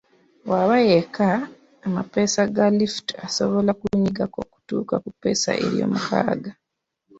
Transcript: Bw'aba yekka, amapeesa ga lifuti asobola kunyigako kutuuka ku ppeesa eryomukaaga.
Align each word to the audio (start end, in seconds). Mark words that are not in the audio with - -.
Bw'aba 0.45 0.77
yekka, 0.89 1.29
amapeesa 1.85 2.41
ga 2.55 2.65
lifuti 2.77 3.13
asobola 3.25 3.71
kunyigako 3.79 4.39
kutuuka 4.51 4.95
ku 5.03 5.09
ppeesa 5.13 5.51
eryomukaaga. 5.65 6.51